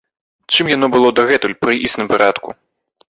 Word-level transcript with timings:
Чым 0.53 0.71
яно 0.75 0.89
было 0.95 1.11
дагэтуль 1.19 1.55
пры 1.67 1.77
існым 1.89 2.07
парадку? 2.13 2.49